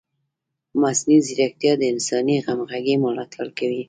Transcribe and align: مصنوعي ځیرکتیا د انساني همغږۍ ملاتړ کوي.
مصنوعي 0.81 1.19
ځیرکتیا 1.25 1.73
د 1.77 1.83
انساني 1.93 2.35
همغږۍ 2.47 2.95
ملاتړ 3.05 3.45
کوي. 3.57 3.79